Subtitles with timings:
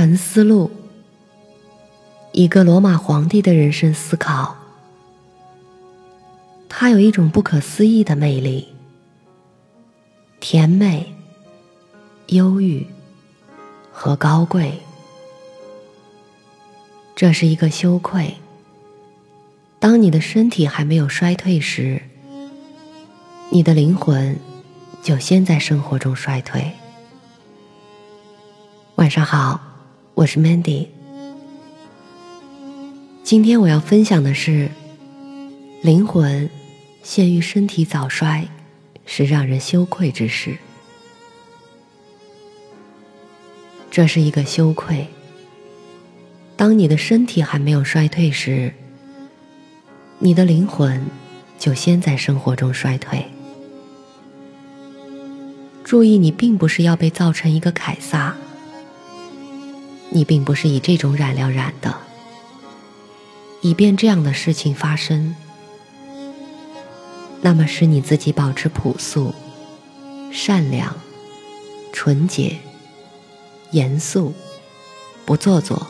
[0.00, 0.70] 沉思录，
[2.30, 4.56] 一个罗马皇帝的人生思考。
[6.68, 8.68] 他有一种不可思议的魅力，
[10.38, 11.12] 甜美、
[12.28, 12.86] 忧郁
[13.90, 14.78] 和高贵。
[17.16, 18.36] 这是一个羞愧。
[19.80, 22.00] 当你的身体还没有衰退时，
[23.50, 24.38] 你的灵魂
[25.02, 26.70] 就先在生活中衰退。
[28.94, 29.60] 晚上好，
[30.18, 30.88] 我是 Mandy。
[33.22, 34.68] 今天我要分享的是，
[35.80, 36.50] 灵魂
[37.04, 38.48] 陷于身体早衰
[39.06, 40.58] 是让人羞愧之事。
[43.92, 45.06] 这是一个羞愧。
[46.56, 48.74] 当你的身体还没有衰退时，
[50.18, 51.00] 你的灵魂
[51.60, 53.24] 就先在生活中衰退。
[55.84, 58.36] 注意，你并不是要被造成一个凯撒，
[60.10, 61.96] 你并不是以这种染料染的，
[63.60, 65.34] 以便这样的事情发生。
[67.40, 69.34] 那么，使你自己保持朴素、
[70.32, 70.96] 善良、
[71.92, 72.58] 纯洁、
[73.70, 74.34] 严肃，
[75.24, 75.86] 不做作。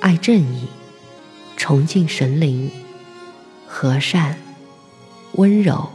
[0.00, 0.68] 爱正义，
[1.56, 2.70] 崇敬神灵，
[3.66, 4.38] 和善，
[5.32, 5.88] 温柔，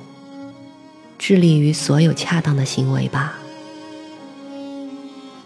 [1.17, 3.39] 致力于所有恰当的行为吧。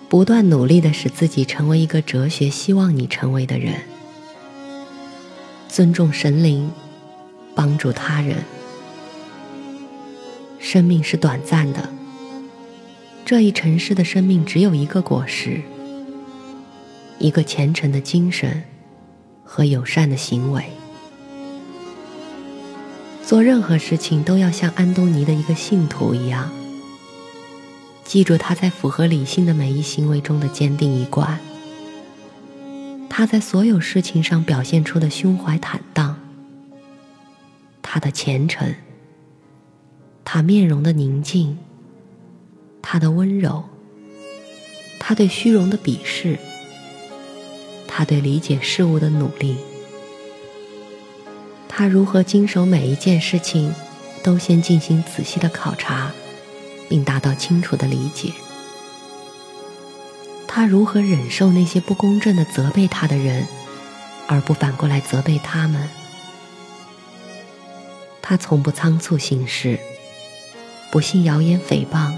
[0.10, 3.74] 不断努力的使自己成为一个哲学希望你成为的人。
[5.68, 6.72] 尊重神灵，
[7.54, 8.38] 帮助他人。
[10.60, 11.90] 生命是短暂的，
[13.26, 15.62] 这一尘世的生命只有一个果实。
[17.20, 18.64] 一个虔诚的精神
[19.44, 20.66] 和友善的行为，
[23.26, 26.52] 做任何事情都要像安东尼的一个信徒一样，
[28.08, 31.38] 记住他在符合理性的每一行为中的坚定一贯，
[33.10, 36.18] 他在所有事情上表现出的胸怀坦荡，
[37.82, 38.74] 他的虔诚，
[40.24, 41.58] 他面容的宁静，
[42.82, 43.66] 他的温柔，
[44.98, 46.40] 他对虚荣的鄙视。
[47.90, 49.58] 他对理解事物的努力，
[51.68, 53.74] 他如何经手每一件事情，
[54.24, 56.14] 都先进行仔细的考察，
[56.90, 58.32] 并达到清楚的理解。
[60.48, 63.48] 他如何忍受那些不公正的责备他的人，
[64.28, 65.88] 而不反过来责备他们？
[68.22, 69.80] 他从不仓促行事，
[70.92, 72.14] 不信谣言诽谤。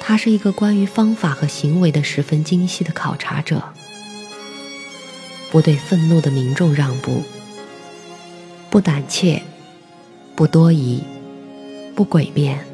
[0.00, 3.62] 他是一个关于方法和行为的十分精细的考察者。
[5.50, 7.22] 不对愤怒的民众让步，
[8.70, 9.42] 不胆怯，
[10.34, 11.02] 不多疑，
[11.94, 12.66] 不诡辩。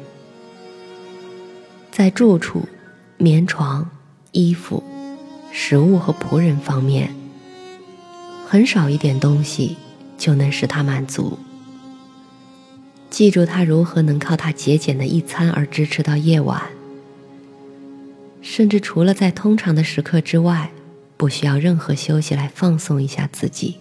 [1.95, 2.67] 在住处、
[3.19, 3.87] 棉床、
[4.31, 4.83] 衣服、
[5.51, 7.13] 食物和仆人方面，
[8.47, 9.77] 很少一点东西
[10.17, 11.37] 就能使他满足。
[13.11, 16.63] 记住他如何能靠他节俭的一餐而支持到夜晚，
[18.41, 20.71] 甚至除了在通常的时刻之外。
[21.15, 23.77] 不需要任何休息来放松一下自己。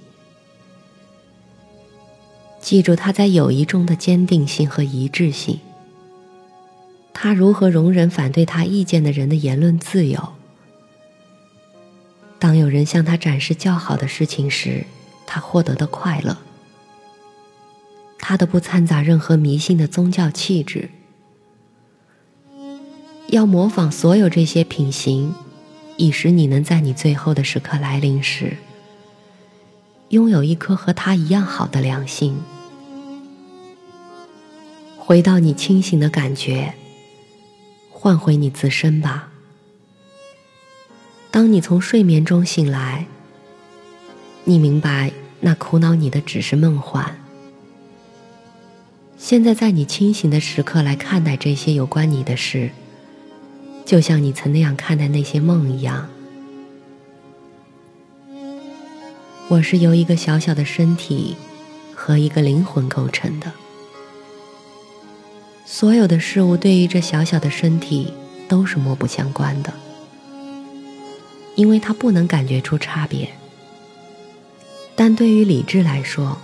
[2.60, 5.58] 记住他在友谊中的坚定性和一致性。
[7.24, 10.32] 他如何容忍反对他意见的人的言论自由？
[12.40, 14.84] 当有人向他展示较好的事情时，
[15.24, 16.36] 他获得的快乐。
[18.18, 20.90] 他的不掺杂任何迷信的宗教气质。
[23.28, 25.32] 要模仿所有这些品行。
[25.96, 28.56] 以使你能在你最后的时刻来临时，
[30.08, 32.36] 拥有一颗和他一样好的良心。
[34.98, 36.74] 回到你清醒的感觉，
[38.02, 39.28] 换回你自身吧。
[41.30, 43.06] 当你从睡眠中醒来，
[44.42, 47.16] 你明白那苦恼你的只是梦幻。
[49.16, 52.72] 现在在你清醒的时刻来看待这些有关你的事。
[53.86, 56.08] 就像你曾那样看待那些梦一样，
[59.46, 61.36] 我是由一个小小的身体
[61.94, 63.52] 和一个灵魂构成的。
[65.72, 68.12] 所有的事物对于这小小的身体
[68.46, 69.72] 都是漠不相关的，
[71.54, 73.30] 因为它不能感觉出差别。
[74.94, 76.36] 但对于理智来说，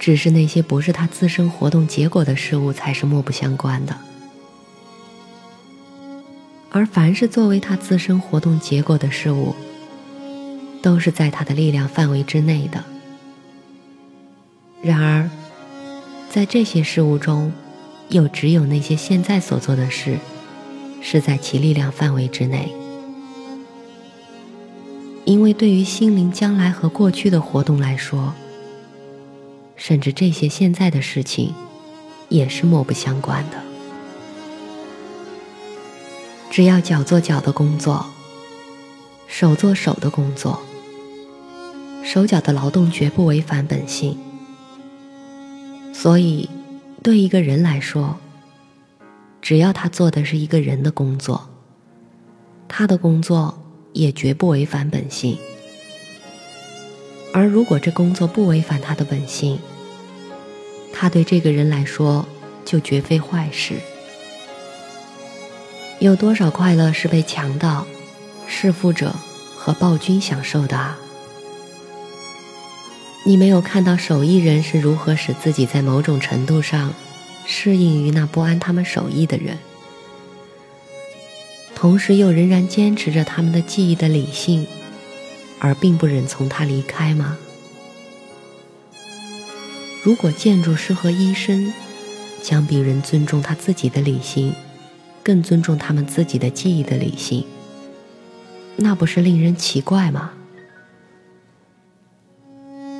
[0.00, 3.96] 只是那些不是它自身活动结果的事物才是漠不相关的。
[6.70, 9.54] 而凡是作为他自身活动结果的事物，
[10.82, 12.84] 都是在他的力量范围之内的。
[14.82, 15.30] 然而，
[16.28, 17.52] 在这些事物中，
[18.08, 20.18] 又只有那些现在所做的事，
[21.00, 22.72] 是在其力量范围之内，
[25.24, 28.32] 因为对于心灵将来和过去的活动来说，
[29.76, 31.54] 甚至这些现在的事情，
[32.28, 33.58] 也是莫不相关的。
[36.50, 38.06] 只要脚做脚的工作，
[39.26, 40.60] 手做手的工作，
[42.02, 44.18] 手脚的劳动绝不违反本性。
[45.92, 46.48] 所以，
[47.08, 48.18] 对一个人来说，
[49.40, 51.48] 只要他做的是一个人的工作，
[52.68, 53.62] 他的工作
[53.94, 55.38] 也绝不违反本性。
[57.32, 59.58] 而如果这工作不违反他的本性，
[60.92, 62.28] 他对这个人来说
[62.62, 63.76] 就绝非坏事。
[66.00, 67.86] 有多少快乐是被强盗、
[68.46, 69.14] 弑父者
[69.56, 70.98] 和暴君享受的啊？
[73.24, 76.94] 你没有看到手艺人是如何使自己在某种程度上
[77.46, 79.58] 适应于那不安他们手艺的人，
[81.74, 84.66] 同时又仍然坚持着他们的记忆的理性，
[85.58, 87.36] 而并不忍从他离开吗？
[90.02, 91.72] 如果建筑师和医生
[92.42, 94.54] 将比人尊重他自己的理性，
[95.22, 97.44] 更尊重他们自己的记忆的理性，
[98.76, 100.32] 那不是令人奇怪吗？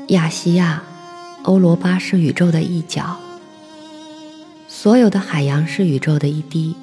[0.09, 0.83] 亚细亚，
[1.43, 3.19] 欧罗巴是宇宙的一角，
[4.67, 6.75] 所有的海洋是宇宙的一滴，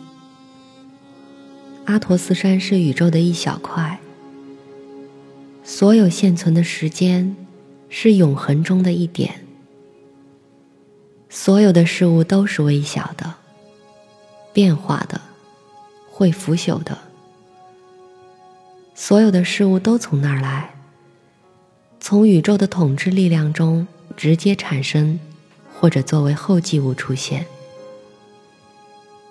[1.86, 4.00] 阿陀斯山是宇宙的一小块，
[5.64, 7.36] 所有现存的时间
[7.90, 9.44] 是永恒中的一点，
[11.28, 13.34] 所有的事物都是微小的、
[14.54, 15.20] 变化的。
[16.12, 16.98] 会腐朽的，
[18.94, 20.75] 所有的事物都从那儿来，
[22.08, 25.20] 从宇宙的统治力量中直接产生，
[25.74, 27.48] 或者作为后继物出现。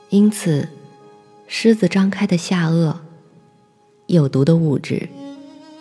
[0.08, 0.68] 因此，
[1.46, 2.96] 狮子张开的下颚，
[4.08, 5.08] 有毒的物质，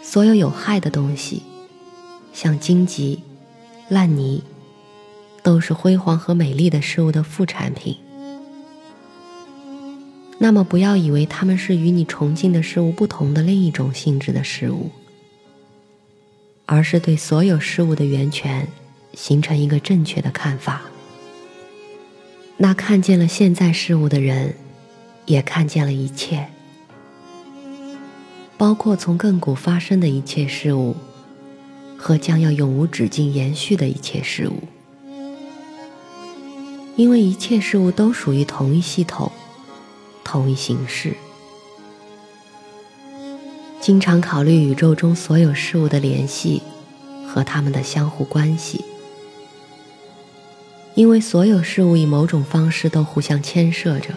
[0.03, 1.41] 所有有害的东西，
[2.31, 3.23] 像荆棘、
[3.89, 4.43] 烂泥，
[5.41, 7.97] 都是辉煌和美丽的事物的副产品。
[10.37, 14.91] 那么，不要以为它们是与你崇敬的事物不同的另一种性质的事物，
[16.73, 18.67] 而是对所有事物的源泉
[19.13, 20.81] 形成一个正确的看法。
[22.57, 24.55] 那看见了现在事物的人，
[25.27, 26.47] 也看见了一切，
[28.57, 30.95] 包括从亘古发生的一切事物，
[31.95, 34.63] 和将要永无止境延续的一切事物，
[36.95, 39.31] 因为一切事物都属于同一系统。
[40.23, 41.13] 同一形式，
[43.83, 46.61] 经常考虑宇宙中所有事物的联系
[47.27, 48.85] 和它们的相互关系，
[50.95, 54.13] 因为所有事物以某种方式都互相牵涉着，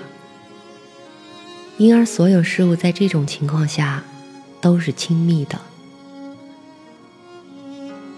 [1.79, 4.05] 因而所有事物在这种情况下
[4.61, 5.61] 都是亲密的，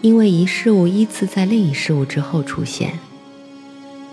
[0.03, 2.99] 因为一事物依次在另一事物之后出现，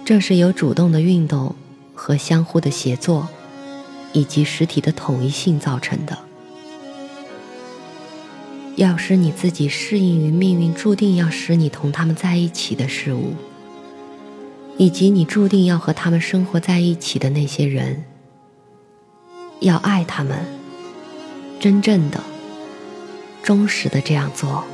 [0.06, 1.54] 这是由主动的运动
[1.94, 3.28] 和相互的协作。
[4.14, 6.18] 以及实体的统一性造成的。
[8.76, 13.34] 要使你自己适应于命运注定要使你同他们在一起的事物，
[14.78, 18.04] 以及你注定要和他们生活在一起的那些人，
[19.62, 20.46] 要爱他们，
[21.60, 22.22] 真正的、
[23.42, 24.66] 忠实的这样做。